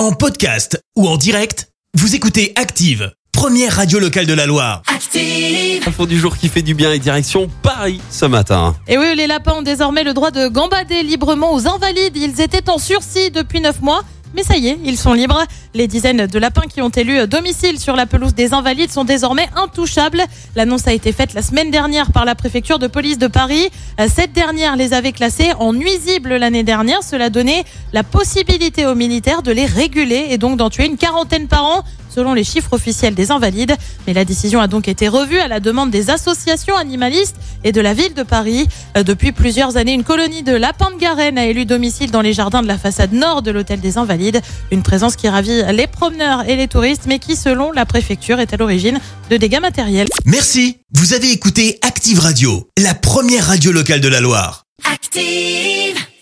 En 0.00 0.12
podcast 0.12 0.82
ou 0.96 1.06
en 1.06 1.18
direct, 1.18 1.68
vous 1.92 2.14
écoutez 2.14 2.54
Active, 2.56 3.12
première 3.32 3.76
radio 3.76 3.98
locale 3.98 4.24
de 4.24 4.32
la 4.32 4.46
Loire. 4.46 4.80
Active. 4.86 5.86
Info 5.86 6.06
du 6.06 6.18
jour 6.18 6.38
qui 6.38 6.48
fait 6.48 6.62
du 6.62 6.72
bien 6.72 6.90
et 6.90 6.98
direction 6.98 7.50
Paris 7.62 8.00
ce 8.08 8.24
matin. 8.24 8.74
Et 8.88 8.96
oui, 8.96 9.14
les 9.14 9.26
lapins 9.26 9.56
ont 9.56 9.62
désormais 9.62 10.02
le 10.02 10.14
droit 10.14 10.30
de 10.30 10.48
gambader 10.48 11.02
librement 11.02 11.52
aux 11.52 11.68
invalides. 11.68 12.16
Ils 12.16 12.40
étaient 12.40 12.70
en 12.70 12.78
sursis 12.78 13.30
depuis 13.30 13.60
9 13.60 13.82
mois. 13.82 14.00
Mais 14.34 14.42
ça 14.42 14.56
y 14.56 14.68
est, 14.68 14.78
ils 14.84 14.96
sont 14.96 15.12
libres. 15.12 15.42
Les 15.74 15.88
dizaines 15.88 16.26
de 16.26 16.38
lapins 16.38 16.66
qui 16.68 16.82
ont 16.82 16.88
élu 16.88 17.26
domicile 17.26 17.80
sur 17.80 17.96
la 17.96 18.06
pelouse 18.06 18.34
des 18.34 18.54
Invalides 18.54 18.90
sont 18.90 19.04
désormais 19.04 19.48
intouchables. 19.56 20.22
L'annonce 20.54 20.86
a 20.86 20.92
été 20.92 21.12
faite 21.12 21.34
la 21.34 21.42
semaine 21.42 21.70
dernière 21.70 22.12
par 22.12 22.24
la 22.24 22.34
préfecture 22.34 22.78
de 22.78 22.86
police 22.86 23.18
de 23.18 23.26
Paris. 23.26 23.68
Cette 24.08 24.32
dernière 24.32 24.76
les 24.76 24.92
avait 24.92 25.12
classés 25.12 25.52
en 25.58 25.72
nuisibles 25.72 26.36
l'année 26.36 26.62
dernière. 26.62 27.02
Cela 27.02 27.28
donnait 27.28 27.64
la 27.92 28.04
possibilité 28.04 28.86
aux 28.86 28.94
militaires 28.94 29.42
de 29.42 29.52
les 29.52 29.66
réguler 29.66 30.26
et 30.30 30.38
donc 30.38 30.56
d'en 30.56 30.70
tuer 30.70 30.86
une 30.86 30.96
quarantaine 30.96 31.48
par 31.48 31.64
an 31.64 31.84
selon 32.14 32.34
les 32.34 32.44
chiffres 32.44 32.72
officiels 32.72 33.14
des 33.14 33.30
Invalides. 33.30 33.76
Mais 34.06 34.12
la 34.12 34.24
décision 34.24 34.60
a 34.60 34.66
donc 34.66 34.88
été 34.88 35.08
revue 35.08 35.38
à 35.38 35.48
la 35.48 35.60
demande 35.60 35.90
des 35.90 36.10
associations 36.10 36.76
animalistes 36.76 37.36
et 37.64 37.72
de 37.72 37.80
la 37.80 37.94
ville 37.94 38.14
de 38.14 38.22
Paris. 38.22 38.66
Euh, 38.96 39.02
Depuis 39.02 39.32
plusieurs 39.32 39.76
années, 39.76 39.92
une 39.92 40.04
colonie 40.04 40.42
de 40.42 40.52
lapins 40.54 40.90
de 40.90 40.98
Garenne 40.98 41.38
a 41.38 41.46
élu 41.46 41.64
domicile 41.64 42.10
dans 42.10 42.20
les 42.20 42.32
jardins 42.32 42.62
de 42.62 42.68
la 42.68 42.78
façade 42.78 43.12
nord 43.12 43.42
de 43.42 43.50
l'hôtel 43.50 43.80
des 43.80 43.98
Invalides. 43.98 44.40
Une 44.70 44.82
présence 44.82 45.16
qui 45.16 45.28
ravit 45.28 45.62
les 45.72 45.86
promeneurs 45.86 46.48
et 46.48 46.56
les 46.56 46.68
touristes, 46.68 47.04
mais 47.06 47.18
qui, 47.18 47.36
selon 47.36 47.72
la 47.72 47.86
préfecture, 47.86 48.40
est 48.40 48.52
à 48.52 48.56
l'origine 48.56 49.00
de 49.30 49.36
dégâts 49.36 49.60
matériels. 49.60 50.08
Merci, 50.24 50.78
vous 50.92 51.12
avez 51.14 51.30
écouté 51.30 51.78
Active 51.82 52.20
Radio, 52.20 52.68
la 52.78 52.94
première 52.94 53.46
radio 53.46 53.72
locale 53.72 54.00
de 54.00 54.08
la 54.08 54.20
Loire. 54.20 54.64
Active. 54.90 55.89